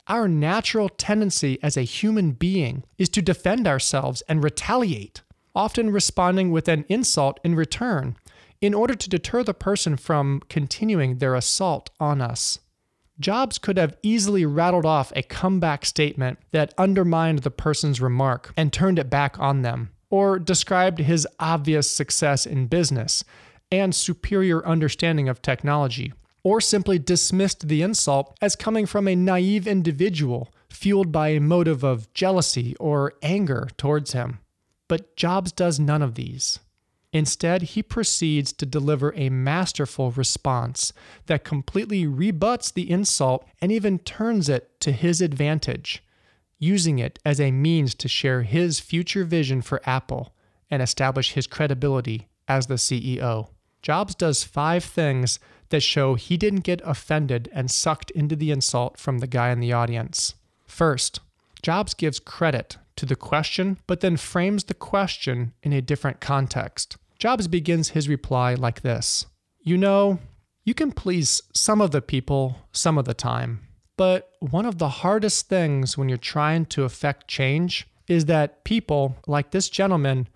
our 0.08 0.28
natural 0.28 0.90
tendency 0.90 1.58
as 1.64 1.78
a 1.78 1.82
human 1.82 2.32
being 2.32 2.84
is 2.98 3.10
to 3.10 3.22
defend 3.22 3.68
ourselves 3.68 4.22
and 4.28 4.44
retaliate, 4.44 5.22
often 5.56 5.90
responding 5.90 6.52
with 6.52 6.68
an 6.68 6.86
insult 6.90 7.40
in 7.44 7.56
return 7.56 8.16
in 8.62 8.74
order 8.74 8.96
to 8.96 9.10
deter 9.10 9.44
the 9.44 9.54
person 9.54 9.98
from 9.98 10.42
continuing 10.50 11.18
their 11.18 11.36
assault 11.36 11.90
on 12.00 12.22
us. 12.22 12.60
Jobs 13.20 13.58
could 13.58 13.78
have 13.78 13.98
easily 14.04 14.46
rattled 14.46 14.86
off 14.86 15.14
a 15.16 15.24
comeback 15.24 15.86
statement 15.86 16.38
that 16.52 16.74
undermined 16.78 17.40
the 17.40 17.52
person's 17.52 18.02
remark 18.02 18.54
and 18.58 18.74
turned 18.74 19.00
it 19.00 19.10
back 19.10 19.40
on 19.40 19.62
them, 19.62 19.92
or 20.10 20.38
described 20.38 21.00
his 21.00 21.28
obvious 21.40 21.90
success 21.90 22.46
in 22.46 22.68
business 22.68 23.24
and 23.72 23.96
superior 23.96 24.66
understanding 24.66 25.30
of 25.30 25.42
technology, 25.42 26.14
or 26.46 26.62
simply 26.62 27.00
dismissed 27.00 27.68
the 27.68 27.82
insult 27.82 28.38
as 28.40 28.56
coming 28.56 28.86
from 28.86 29.08
a 29.08 29.16
naive 29.16 29.68
individual 29.68 30.54
fueled 30.70 31.12
by 31.12 31.30
a 31.30 31.40
motive 31.40 31.84
of 31.84 32.14
jealousy 32.14 32.76
or 32.80 33.14
anger 33.24 33.68
towards 33.78 34.14
him. 34.14 34.38
But 34.88 35.18
Jobs 35.18 35.52
does 35.52 35.80
none 35.80 36.04
of 36.04 36.14
these. 36.14 36.60
Instead, 37.12 37.64
he 37.64 37.82
proceeds 37.82 38.54
to 38.54 38.66
deliver 38.68 39.12
a 39.16 39.30
masterful 39.30 40.12
response 40.12 40.94
that 41.26 41.44
completely 41.44 42.06
rebuts 42.06 42.70
the 42.70 42.92
insult 42.92 43.44
and 43.60 43.72
even 43.72 43.98
turns 43.98 44.48
it 44.48 44.80
to 44.82 44.92
his 44.92 45.22
advantage, 45.22 46.04
using 46.60 47.00
it 47.00 47.18
as 47.26 47.42
a 47.42 47.50
means 47.50 47.96
to 47.96 48.08
share 48.08 48.44
his 48.44 48.80
future 48.80 49.24
vision 49.24 49.64
for 49.64 49.82
Apple 49.84 50.36
and 50.70 50.84
establish 50.84 51.32
his 51.32 51.48
credibility 51.48 52.28
as 52.48 52.68
the 52.68 52.76
CEO. 52.76 53.48
Jobs 53.82 54.14
does 54.14 54.44
five 54.44 54.84
things 54.84 55.40
that 55.70 55.84
show 55.84 56.16
he 56.16 56.38
didn't 56.38 56.62
get 56.62 56.82
offended 56.84 57.50
and 57.54 57.70
sucked 57.70 58.12
into 58.12 58.36
the 58.36 58.52
insult 58.52 58.98
from 58.98 59.20
the 59.20 59.28
guy 59.28 59.50
in 59.50 59.60
the 59.60 59.74
audience. 59.74 60.36
First, 60.66 61.20
Jobs 61.62 61.94
gives 61.94 62.20
credit 62.20 62.78
to 62.96 63.06
the 63.06 63.16
question, 63.16 63.80
but 63.88 64.02
then 64.02 64.18
frames 64.18 64.66
the 64.66 64.74
question 64.74 65.54
in 65.64 65.74
a 65.74 65.82
different 65.82 66.20
context. 66.20 66.98
Jobs 67.18 67.48
begins 67.48 67.90
his 67.90 68.10
reply 68.10 68.54
like 68.54 68.82
this 68.82 69.26
You 69.62 69.78
know, 69.78 70.20
you 70.64 70.74
can 70.74 70.92
please 70.92 71.42
some 71.54 71.82
of 71.82 71.92
the 71.92 72.02
people 72.02 72.58
some 72.72 72.98
of 72.98 73.06
the 73.06 73.14
time, 73.14 73.62
but 73.98 74.32
one 74.40 74.66
of 74.66 74.78
the 74.78 74.90
hardest 74.90 75.48
things 75.48 75.98
when 75.98 76.10
you're 76.10 76.18
trying 76.18 76.66
to 76.68 76.84
affect 76.84 77.28
change 77.28 77.88
is 78.08 78.26
that 78.26 78.64
people, 78.64 79.18
like 79.28 79.52
this 79.52 79.70
gentleman, 79.70 80.28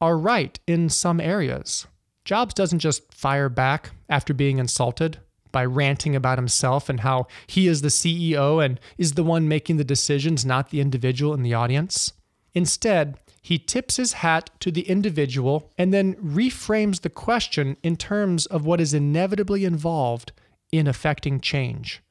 are 0.00 0.18
right 0.18 0.58
in 0.66 0.88
some 0.88 1.20
areas. 1.20 1.86
Jobs 2.26 2.54
doesn't 2.54 2.80
just 2.80 3.14
fire 3.14 3.48
back 3.48 3.92
after 4.08 4.34
being 4.34 4.58
insulted 4.58 5.18
by 5.52 5.64
ranting 5.64 6.16
about 6.16 6.38
himself 6.38 6.88
and 6.88 7.00
how 7.00 7.28
he 7.46 7.68
is 7.68 7.82
the 7.82 7.88
CEO 7.88 8.62
and 8.62 8.80
is 8.98 9.12
the 9.12 9.22
one 9.22 9.46
making 9.46 9.76
the 9.76 9.84
decisions, 9.84 10.44
not 10.44 10.70
the 10.70 10.80
individual 10.80 11.32
in 11.32 11.44
the 11.44 11.54
audience. 11.54 12.12
Instead, 12.52 13.16
he 13.40 13.60
tips 13.60 13.96
his 13.96 14.14
hat 14.14 14.50
to 14.58 14.72
the 14.72 14.88
individual 14.88 15.70
and 15.78 15.94
then 15.94 16.14
reframes 16.16 17.02
the 17.02 17.10
question 17.10 17.76
in 17.84 17.94
terms 17.96 18.44
of 18.46 18.66
what 18.66 18.80
is 18.80 18.92
inevitably 18.92 19.64
involved 19.64 20.32
in 20.72 20.88
affecting 20.88 21.40
change. 21.40 22.02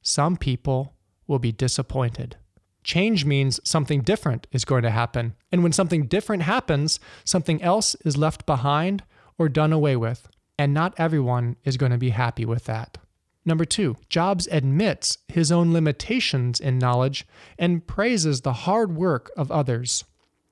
Some 0.00 0.38
people 0.38 0.94
will 1.26 1.38
be 1.38 1.52
disappointed. 1.52 2.36
Change 2.82 3.26
means 3.26 3.60
something 3.62 4.00
different 4.00 4.46
is 4.52 4.64
going 4.64 4.84
to 4.84 4.90
happen. 4.90 5.34
And 5.52 5.62
when 5.62 5.72
something 5.72 6.06
different 6.06 6.44
happens, 6.44 6.98
something 7.24 7.60
else 7.60 7.94
is 8.06 8.16
left 8.16 8.46
behind 8.46 9.02
or 9.40 9.48
done 9.48 9.72
away 9.72 9.96
with. 9.96 10.28
And 10.58 10.74
not 10.74 10.94
everyone 10.98 11.56
is 11.64 11.78
going 11.78 11.90
to 11.90 11.98
be 11.98 12.10
happy 12.10 12.44
with 12.44 12.64
that. 12.64 12.98
Number 13.46 13.64
two, 13.64 13.96
Jobs 14.10 14.46
admits 14.52 15.16
his 15.26 15.50
own 15.50 15.72
limitations 15.72 16.60
in 16.60 16.78
knowledge 16.78 17.26
and 17.58 17.86
praises 17.86 18.42
the 18.42 18.52
hard 18.52 18.94
work 18.94 19.32
of 19.38 19.50
others. 19.50 20.04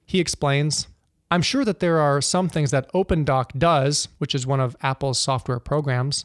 He 0.07 0.21
explains, 0.21 0.89
I'm 1.31 1.43
sure 1.43 1.67
that 1.67 1.81
there 1.81 1.99
are 1.99 2.23
some 2.23 2.49
things 2.49 2.71
that 2.71 2.91
OpenDoc 2.95 3.59
does, 3.59 4.09
which 4.17 4.35
is 4.35 4.47
one 4.47 4.61
of 4.61 4.75
Apple's 4.81 5.19
software 5.19 5.61
programs, 5.61 6.25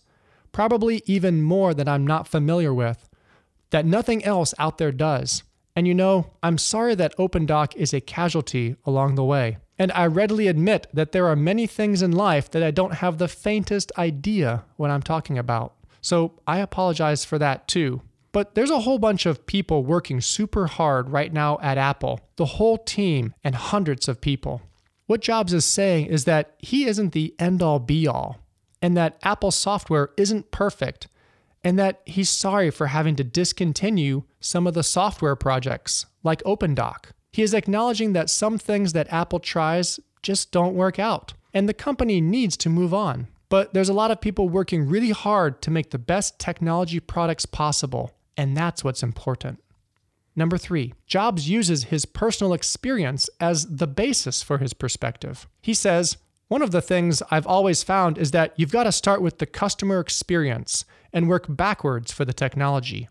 probably 0.53 1.03
even 1.05 1.41
more 1.41 1.74
that 1.74 1.89
I'm 1.89 2.08
not 2.08 2.29
familiar 2.29 2.74
with, 2.74 3.10
that 3.72 3.86
nothing 3.86 4.24
else 4.24 4.53
out 4.58 4.77
there 4.77 4.93
does. 4.93 5.43
And 5.75 5.88
you 5.88 5.94
know, 5.94 6.32
I'm 6.42 6.58
sorry 6.58 6.96
that 6.96 7.18
OpenDoc 7.18 7.75
is 7.75 7.94
a 7.94 8.01
casualty 8.01 8.75
along 8.86 9.15
the 9.15 9.24
way. 9.24 9.58
And 9.80 9.92
I 9.94 10.06
readily 10.06 10.48
admit 10.48 10.88
that 10.94 11.12
there 11.12 11.27
are 11.27 11.36
many 11.36 11.65
things 11.65 12.01
in 12.01 12.12
life 12.12 12.51
that 12.51 12.63
I 12.63 12.72
don't 12.72 12.96
have 12.96 13.18
the 13.18 13.27
faintest 13.27 13.92
idea 13.98 14.63
what 14.77 14.92
I'm 14.92 15.01
talking 15.01 15.38
about. 15.38 15.74
So 16.01 16.34
I 16.46 16.60
apologize 16.60 17.25
for 17.25 17.39
that 17.39 17.68
too. 17.68 18.01
But 18.32 18.56
there's 18.56 18.72
a 18.72 18.82
whole 18.82 19.00
bunch 19.00 19.25
of 19.25 19.46
people 19.46 19.84
working 19.84 20.20
super 20.20 20.68
hard 20.68 21.12
right 21.12 21.32
now 21.32 21.60
at 21.62 21.77
Apple, 21.77 22.20
the 22.36 22.46
whole 22.46 22.77
team 22.77 23.34
and 23.44 23.56
hundreds 23.56 24.08
of 24.08 24.22
people. 24.22 24.62
What 25.06 25.22
Jobs 25.22 25.53
is 25.53 25.65
saying 25.65 26.08
is 26.08 26.25
that 26.25 26.56
he 26.58 26.86
isn't 26.86 27.13
the 27.13 27.36
end 27.38 27.62
all 27.62 27.80
be 27.80 28.08
all, 28.08 28.39
and 28.82 28.98
that 28.98 29.18
Apple 29.22 29.51
software 29.51 30.10
isn't 30.18 30.50
perfect, 30.50 31.08
and 31.63 31.79
that 31.79 32.01
he's 32.05 32.29
sorry 32.29 32.70
for 32.70 32.88
having 32.88 33.15
to 33.15 33.24
discontinue 33.24 34.24
some 34.39 34.67
of 34.67 34.74
the 34.74 34.84
software 34.84 35.36
projects, 35.36 36.05
like 36.24 36.43
OpenDoc. 36.43 37.12
He 37.32 37.41
is 37.41 37.53
acknowledging 37.53 38.13
that 38.13 38.29
some 38.29 38.58
things 38.58 38.93
that 38.93 39.12
Apple 39.12 39.39
tries 39.39 40.00
just 40.22 40.51
don't 40.51 40.75
work 40.75 41.00
out, 41.00 41.34
and 41.53 41.67
the 41.67 41.74
company 41.74 42.22
needs 42.22 42.58
to 42.58 42.70
move 42.70 42.93
on. 42.93 43.27
But 43.50 43.74
there's 43.74 43.89
a 43.89 43.93
lot 43.93 44.12
of 44.12 44.22
people 44.22 44.50
working 44.50 44.88
really 44.88 45.12
hard 45.12 45.62
to 45.62 45.72
make 45.72 45.91
the 45.91 46.00
best 46.00 46.39
technology 46.39 47.00
products 47.00 47.46
possible, 47.46 48.12
and 48.36 48.58
that's 48.58 48.84
what's 48.84 49.03
important. 49.03 49.60
Number 50.36 50.58
three, 50.58 50.93
Jobs 51.05 51.48
uses 51.48 51.86
his 51.86 52.05
personal 52.05 52.53
experience 52.53 53.29
as 53.39 53.77
the 53.77 53.88
basis 53.88 54.41
for 54.41 54.58
his 54.58 54.74
perspective. 54.74 55.48
He 55.62 55.75
says, 55.75 56.17
One 56.47 56.62
of 56.62 56.71
the 56.71 56.81
things 56.81 57.21
I've 57.31 57.47
always 57.47 57.83
found 57.83 58.17
is 58.17 58.31
that 58.31 58.53
you've 58.57 58.71
got 58.71 58.83
to 58.83 58.91
start 58.91 59.21
with 59.21 59.39
the 59.39 59.45
customer 59.45 60.00
experience 60.00 60.85
and 61.12 61.29
work 61.29 61.45
backwards 61.50 62.12
for 62.12 62.25
the 62.25 62.33
technology. 62.33 63.09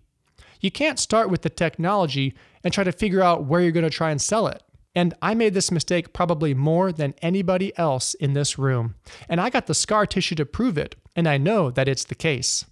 You 0.60 0.70
can't 0.70 0.98
start 0.98 1.28
with 1.28 1.42
the 1.42 1.50
technology 1.50 2.34
and 2.62 2.72
try 2.72 2.84
to 2.84 2.92
figure 2.92 3.22
out 3.22 3.44
where 3.44 3.60
you're 3.60 3.72
going 3.72 3.84
to 3.84 3.90
try 3.90 4.10
and 4.10 4.20
sell 4.20 4.46
it. 4.46 4.62
And 4.94 5.14
I 5.22 5.34
made 5.34 5.54
this 5.54 5.70
mistake 5.70 6.12
probably 6.12 6.54
more 6.54 6.92
than 6.92 7.14
anybody 7.22 7.76
else 7.78 8.14
in 8.14 8.34
this 8.34 8.58
room. 8.58 8.94
And 9.28 9.40
I 9.40 9.50
got 9.50 9.66
the 9.66 9.74
scar 9.74 10.06
tissue 10.06 10.34
to 10.36 10.46
prove 10.46 10.76
it, 10.76 10.96
and 11.16 11.26
I 11.26 11.38
know 11.38 11.70
that 11.70 11.88
it's 11.88 12.04
the 12.04 12.14
case. 12.14 12.66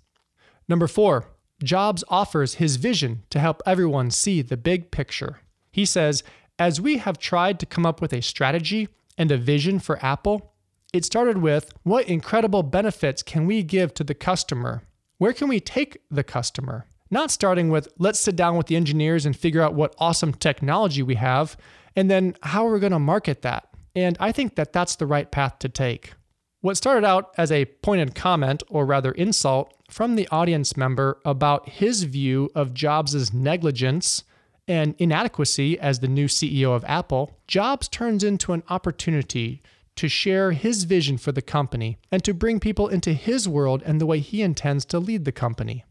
Number 0.69 0.87
four, 0.87 1.26
Jobs 1.62 2.05
offers 2.09 2.55
his 2.55 2.76
vision 2.76 3.23
to 3.31 3.38
help 3.38 3.62
everyone 3.67 4.11
see 4.11 4.40
the 4.43 4.57
big 4.57 4.90
picture. 4.90 5.40
He 5.73 5.85
says, 5.85 6.23
As 6.59 6.81
we 6.81 6.99
have 6.99 7.19
tried 7.19 7.59
to 7.61 7.67
come 7.67 7.85
up 7.85 8.00
with 8.00 8.12
a 8.12 8.23
strategy 8.23 8.88
and 9.19 9.31
a 9.31 9.37
vision 9.37 9.79
for 9.79 10.02
Apple, 10.05 10.50
it 10.93 11.05
started 11.05 11.39
with 11.39 11.73
what 11.83 12.09
incredible 12.09 12.63
benefits 12.63 13.23
can 13.23 13.47
we 13.47 13.63
give 13.63 13.95
to 13.95 14.05
the 14.05 14.15
customer? 14.15 14.83
Where 15.19 15.33
can 15.33 15.49
we 15.49 15.61
take 15.61 15.99
the 16.11 16.25
customer? 16.25 16.87
Not 17.11 17.31
starting 17.31 17.71
with 17.71 17.89
let's 17.99 18.21
sit 18.21 18.37
down 18.37 18.57
with 18.57 18.67
the 18.67 18.77
engineers 18.77 19.27
and 19.27 19.37
figure 19.37 19.63
out 19.63 19.75
what 19.75 19.95
awesome 19.99 20.33
technology 20.33 21.03
we 21.03 21.17
have, 21.17 21.57
and 21.97 22.11
then 22.11 22.37
how 22.43 22.67
are 22.67 22.73
we 22.73 22.81
going 22.81 22.93
to 22.93 22.99
market 22.99 23.43
that? 23.43 23.69
And 23.95 24.17
I 24.21 24.33
think 24.33 24.55
that 24.55 24.73
that's 24.73 24.97
the 24.97 25.07
right 25.07 25.31
path 25.31 25.59
to 25.61 25.69
take. 25.69 26.15
What 26.61 26.76
started 26.76 27.07
out 27.07 27.35
as 27.39 27.50
a 27.50 27.65
pointed 27.65 28.15
comment, 28.15 28.63
or 28.69 28.85
rather 28.85 29.13
insult, 29.13 29.75
from 29.91 30.15
the 30.15 30.29
audience 30.29 30.76
member 30.76 31.19
about 31.25 31.69
his 31.69 32.05
view 32.05 32.50
of 32.55 32.75
Jobs' 32.75 33.33
negligence 33.33 34.23
and 34.69 34.95
inadequacy 34.99 35.79
as 35.81 35.99
the 35.99 36.09
new 36.09 36.26
CEO 36.26 36.75
of 36.75 36.85
Apple, 36.87 37.37
Jobs 37.49 37.89
turns 37.89 38.23
into 38.23 38.53
an 38.53 38.63
opportunity 38.69 39.63
to 40.00 40.08
share 40.08 40.52
his 40.52 40.84
vision 40.84 41.19
for 41.19 41.30
the 41.30 41.43
company 41.43 41.99
and 42.10 42.25
to 42.25 42.32
bring 42.32 42.58
people 42.58 42.89
into 42.89 43.13
his 43.13 43.47
world 43.47 43.82
and 43.84 44.00
the 44.00 44.06
way 44.06 44.19
he 44.19 44.41
intends 44.41 44.86
to 44.86 44.99
lead 44.99 45.26
the 45.26 45.30
company. 45.30 45.84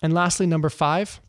And 0.00 0.14
lastly, 0.14 0.46
number 0.46 0.70
five, 0.70 1.20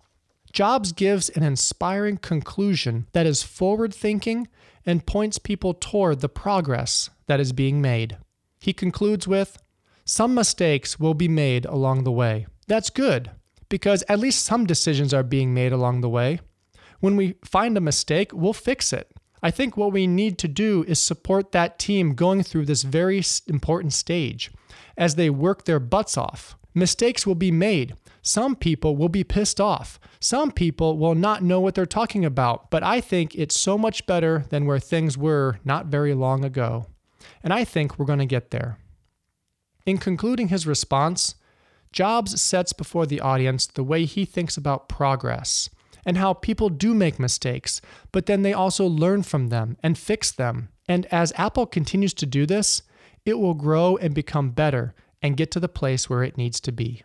Jobs 0.54 0.94
gives 0.94 1.28
an 1.28 1.44
inspiring 1.44 2.20
conclusion 2.20 3.06
that 3.12 3.26
is 3.26 3.44
forward 3.44 3.94
thinking 3.94 4.48
and 4.86 5.06
points 5.06 5.40
people 5.40 5.74
toward 5.74 6.22
the 6.22 6.30
progress 6.30 7.10
that 7.26 7.42
is 7.42 7.52
being 7.52 7.82
made. 7.82 8.18
He 8.62 8.72
concludes 8.72 9.28
with 9.28 9.62
Some 10.06 10.34
mistakes 10.34 10.98
will 10.98 11.16
be 11.16 11.28
made 11.28 11.66
along 11.66 12.06
the 12.06 12.14
way. 12.14 12.48
That's 12.68 12.90
good, 12.90 13.30
because 13.68 14.06
at 14.08 14.20
least 14.20 14.46
some 14.46 14.66
decisions 14.66 15.14
are 15.14 15.22
being 15.22 15.54
made 15.54 15.74
along 15.74 16.00
the 16.00 16.08
way. 16.08 16.40
When 17.02 17.18
we 17.18 17.36
find 17.44 17.76
a 17.76 17.82
mistake, 17.82 18.32
we'll 18.34 18.54
fix 18.54 18.94
it. 18.94 19.12
I 19.42 19.52
think 19.52 19.78
what 19.78 19.92
we 19.92 20.08
need 20.08 20.38
to 20.40 20.48
do 20.48 20.84
is 20.88 21.00
support 21.00 21.52
that 21.52 21.80
team 21.80 22.16
going 22.16 22.44
through 22.44 22.66
this 22.66 22.84
very 22.84 23.24
important 23.48 23.94
stage 23.94 24.52
as 24.98 25.16
they 25.16 25.30
work 25.30 25.66
their 25.66 25.80
butts 25.80 26.18
off. 26.18 26.58
Mistakes 26.74 27.26
will 27.26 27.36
be 27.36 27.52
made. 27.52 27.96
Some 28.22 28.56
people 28.56 28.96
will 28.96 29.10
be 29.10 29.24
pissed 29.24 29.62
off. 29.62 30.00
Some 30.20 30.52
people 30.52 30.98
will 30.98 31.16
not 31.16 31.44
know 31.44 31.60
what 31.60 31.76
they're 31.76 31.86
talking 31.86 32.26
about, 32.26 32.70
but 32.70 32.84
I 32.84 33.00
think 33.00 33.36
it's 33.36 33.56
so 33.56 33.78
much 33.78 34.06
better 34.06 34.46
than 34.50 34.66
where 34.66 34.80
things 34.80 35.18
were 35.18 35.60
not 35.64 35.88
very 35.88 36.14
long 36.14 36.44
ago. 36.44 36.88
And 37.44 37.54
I 37.54 37.64
think 37.64 37.98
we're 37.98 38.06
going 38.06 38.20
to 38.20 38.26
get 38.26 38.52
there. 38.52 38.78
In 39.86 39.98
concluding 39.98 40.50
his 40.50 40.68
response, 40.68 41.36
Jobs 41.92 42.40
sets 42.40 42.74
before 42.74 43.06
the 43.06 43.22
audience 43.22 43.66
the 43.66 43.84
way 43.84 44.06
he 44.06 44.26
thinks 44.26 44.58
about 44.58 44.90
progress 44.90 45.70
and 46.08 46.18
how 46.18 46.34
people 46.34 46.70
do 46.70 46.96
make 46.96 47.20
mistakes, 47.20 47.82
but 48.14 48.26
then 48.26 48.42
they 48.42 48.54
also 48.54 48.88
learn 48.88 49.22
from 49.22 49.48
them 49.48 49.78
and 49.84 49.98
fix 49.98 50.32
them. 50.32 50.70
And 50.88 51.06
as 51.08 51.34
Apple 51.36 51.66
continues 51.66 52.14
to 52.16 52.26
do 52.26 52.46
this, 52.46 52.82
it 53.26 53.38
will 53.38 53.54
grow 53.54 53.98
and 53.98 54.16
become 54.16 54.52
better 54.52 54.96
and 55.22 55.36
get 55.36 55.52
to 55.52 55.60
the 55.60 55.68
place 55.68 56.10
where 56.10 56.24
it 56.24 56.38
needs 56.38 56.62
to 56.62 56.72
be. 56.72 57.04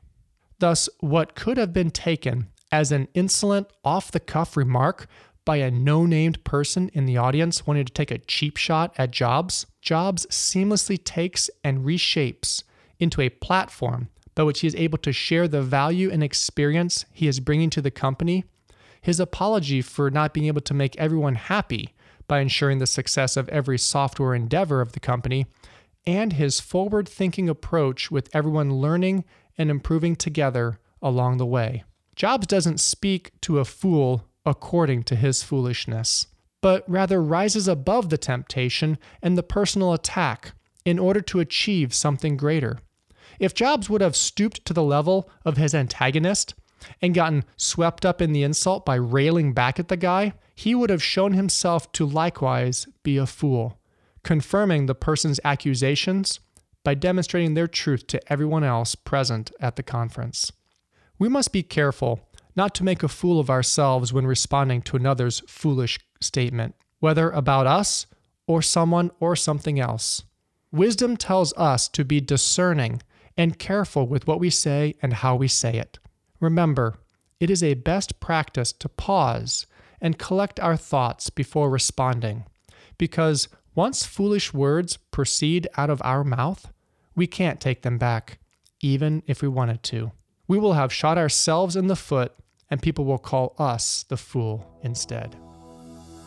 Thus, 0.61 0.89
what 1.01 1.35
could 1.35 1.59
have 1.59 1.73
been 1.73 1.91
taken 1.91 2.47
as 2.71 2.93
an 2.93 3.09
insolent, 3.13 3.67
off 3.85 4.13
the 4.13 4.21
cuff 4.21 4.57
remark 4.57 5.09
by 5.45 5.57
a 5.57 5.71
no 5.71 6.07
named 6.07 6.45
person 6.45 6.89
in 6.95 7.05
the 7.05 7.17
audience 7.17 7.67
wanting 7.67 7.85
to 7.85 7.93
take 7.93 8.13
a 8.13 8.19
cheap 8.19 8.57
shot 8.57 8.95
at 8.97 9.11
Jobs, 9.11 9.67
Jobs 9.81 10.27
seamlessly 10.27 11.03
takes 11.03 11.51
and 11.65 11.85
reshapes 11.85 12.63
into 13.01 13.21
a 13.21 13.29
platform 13.29 14.09
by 14.37 14.45
which 14.45 14.61
he 14.61 14.69
is 14.69 14.77
able 14.77 14.99
to 14.99 15.13
share 15.13 15.49
the 15.49 15.61
value 15.61 16.09
and 16.11 16.23
experience 16.23 17.05
he 17.13 17.27
is 17.27 17.41
bringing 17.41 17.69
to 17.69 17.83
the 17.83 17.91
company 17.91 18.45
his 19.03 19.21
apology 19.21 19.83
for 19.83 20.11
not 20.11 20.33
being 20.33 20.47
able 20.47 20.61
to 20.63 20.73
make 20.73 20.97
everyone 20.97 21.35
happy 21.35 21.93
by 22.29 22.41
ensuring 22.41 22.79
the 22.79 22.87
success 22.87 23.37
of 23.37 23.49
every 23.51 23.77
software 23.77 24.35
endeavor 24.35 24.81
of 24.81 24.93
the 24.93 25.01
company, 25.01 25.45
and 26.07 26.35
his 26.35 26.61
forward 26.61 27.09
thinking 27.09 27.49
approach 27.49 28.11
with 28.11 28.35
everyone 28.35 28.77
learning 28.77 29.25
and 29.59 29.71
improving 29.71 30.17
together 30.17 30.79
along 31.03 31.37
the 31.37 31.47
way. 31.47 31.85
Jobs 32.17 32.47
doesn't 32.47 32.81
speak 32.81 33.33
to 33.41 33.59
a 33.59 33.65
fool 33.65 34.27
according 34.47 35.03
to 35.05 35.17
his 35.17 35.43
foolishness, 35.43 36.27
but 36.61 36.89
rather 36.89 37.23
rises 37.23 37.69
above 37.69 38.09
the 38.09 38.19
temptation 38.19 38.99
and 39.21 39.37
the 39.37 39.43
personal 39.43 39.93
attack 39.93 40.53
in 40.85 40.99
order 40.99 41.21
to 41.21 41.41
achieve 41.41 41.95
something 41.95 42.37
greater. 42.37 42.79
If 43.39 43.55
Jobs 43.55 43.89
would 43.89 44.01
have 44.01 44.17
stooped 44.17 44.65
to 44.67 44.73
the 44.73 44.83
level 44.83 45.29
of 45.45 45.57
his 45.57 45.75
antagonist, 45.75 46.55
and 47.01 47.15
gotten 47.15 47.45
swept 47.57 48.05
up 48.05 48.21
in 48.21 48.33
the 48.33 48.43
insult 48.43 48.85
by 48.85 48.95
railing 48.95 49.53
back 49.53 49.79
at 49.79 49.89
the 49.89 49.97
guy, 49.97 50.35
he 50.55 50.75
would 50.75 50.91
have 50.91 51.03
shown 51.03 51.33
himself 51.33 51.91
to 51.93 52.07
likewise 52.07 52.87
be 53.03 53.17
a 53.17 53.27
fool, 53.27 53.79
confirming 54.23 54.87
the 54.87 54.95
person's 54.95 55.41
accusations 55.45 56.41
by 56.85 56.95
demonstrating 56.95 57.55
their 57.55 57.69
truth 57.69 58.07
to 58.09 58.33
everyone 58.33 58.65
else 58.65 58.95
present 58.95 59.53
at 59.61 59.77
the 59.77 59.83
conference. 59.83 60.53
We 61.19 61.29
must 61.29 61.53
be 61.53 61.63
careful 61.63 62.29
not 62.57 62.75
to 62.75 62.85
make 62.85 63.03
a 63.03 63.09
fool 63.09 63.41
of 63.41 63.51
ourselves 63.51 64.13
when 64.13 64.27
responding 64.27 64.83
to 64.83 64.97
another's 64.97 65.41
foolish 65.47 65.99
statement, 66.21 66.75
whether 66.99 67.31
about 67.31 67.67
us 67.67 68.07
or 68.47 68.61
someone 68.63 69.11
or 69.21 69.37
something 69.37 69.81
else. 69.81 70.23
Wisdom 70.71 71.17
tells 71.17 71.53
us 71.55 71.89
to 71.89 72.05
be 72.05 72.21
discerning 72.21 73.03
and 73.37 73.59
careful 73.59 74.07
with 74.07 74.27
what 74.27 74.41
we 74.41 74.51
say 74.51 74.95
and 75.03 75.13
how 75.15 75.37
we 75.37 75.49
say 75.49 75.75
it. 75.75 75.99
Remember, 76.43 76.99
it 77.39 77.51
is 77.51 77.63
a 77.63 77.75
best 77.75 78.19
practice 78.19 78.73
to 78.73 78.89
pause 78.89 79.67
and 80.01 80.19
collect 80.19 80.59
our 80.59 80.77
thoughts 80.77 81.31
before 81.31 81.71
responding, 81.71 82.45
because 82.99 83.49
once 83.77 84.05
foolish 84.05 84.53
words 84.53 84.97
proceed 84.97 85.69
out 85.77 85.89
of 85.89 86.03
our 86.05 86.25
mouth, 86.25 86.73
we 87.15 87.29
can't 87.29 87.61
take 87.61 87.83
them 87.83 87.97
back, 87.97 88.41
even 88.81 89.23
if 89.29 89.41
we 89.41 89.47
wanted 89.47 89.85
to. 89.85 90.11
We 90.49 90.59
will 90.59 90.73
have 90.73 90.93
shot 90.93 91.17
ourselves 91.17 91.77
in 91.77 91.87
the 91.87 91.97
foot 91.97 92.35
and 92.69 92.83
people 92.83 93.05
will 93.05 93.19
call 93.19 93.55
us 93.59 94.05
the 94.09 94.17
fool 94.17 94.81
instead. 94.83 95.37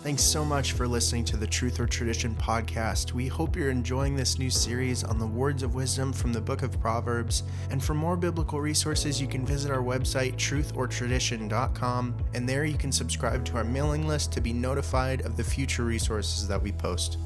Thanks 0.06 0.22
so 0.22 0.46
much 0.46 0.74
for 0.74 0.88
listening 0.88 1.26
to 1.26 1.36
the 1.36 1.48
Truth 1.48 1.80
or 1.80 1.88
Tradition 1.88 2.36
podcast. 2.36 3.13
We 3.13 3.26
hope 3.26 3.56
you're 3.56 3.72
enjoying 3.72 4.15
this 4.15 4.38
new 4.38 4.52
series 4.52 5.04
on 5.04 5.18
the 5.18 5.26
words 5.26 5.63
of 5.63 5.74
wisdom 5.74 6.13
from 6.13 6.32
the 6.32 6.39
book 6.39 6.62
of 6.62 6.80
Proverbs. 6.80 7.41
And 7.72 7.84
for 7.84 7.96
more 7.96 8.15
biblical 8.15 8.62
resources, 8.62 9.20
you 9.20 9.28
can 9.28 9.48
visit 9.48 9.72
our 9.72 9.82
website, 9.82 10.36
truthortradition.com, 10.36 12.18
and 12.36 12.48
there 12.48 12.65
you 12.65 12.78
can 12.78 12.91
subscribe 12.91 13.44
to 13.46 13.58
our 13.58 13.63
mailing 13.63 14.08
list 14.08 14.32
to 14.34 14.41
be 14.41 14.54
notified 14.54 15.22
of 15.22 15.38
the 15.38 15.44
future 15.44 15.86
resources 15.86 16.48
that 16.48 16.62
we 16.62 16.72
post. 16.72 17.18